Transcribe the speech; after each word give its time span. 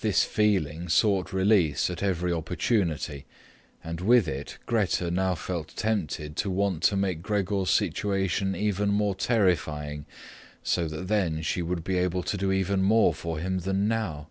This 0.00 0.24
feeling 0.24 0.88
sought 0.88 1.34
release 1.34 1.90
at 1.90 2.02
every 2.02 2.32
opportunity, 2.32 3.26
and 3.84 4.00
with 4.00 4.26
it 4.26 4.56
Grete 4.64 5.02
now 5.12 5.34
felt 5.34 5.76
tempted 5.76 6.34
to 6.36 6.48
want 6.48 6.82
to 6.84 6.96
make 6.96 7.20
Gregor's 7.20 7.68
situation 7.68 8.56
even 8.56 8.88
more 8.88 9.14
terrifying, 9.14 10.06
so 10.62 10.88
that 10.88 11.08
then 11.08 11.42
she 11.42 11.60
would 11.60 11.84
be 11.84 11.98
able 11.98 12.22
to 12.22 12.38
do 12.38 12.50
even 12.50 12.80
more 12.82 13.12
for 13.12 13.38
him 13.38 13.58
than 13.58 13.86
now. 13.86 14.28